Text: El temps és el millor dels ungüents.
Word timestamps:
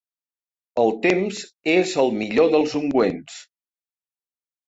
El 0.83 0.87
temps 1.01 1.41
és 1.73 1.91
el 2.05 2.09
millor 2.21 2.49
dels 2.55 2.75
ungüents. 2.81 3.37